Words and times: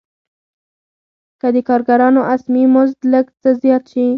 که 1.39 1.47
د 1.55 1.57
کارګرانو 1.69 2.21
اسمي 2.33 2.63
مزد 2.73 2.99
لږ 3.13 3.25
څه 3.41 3.49
زیات 3.61 3.83
شي 3.91 4.05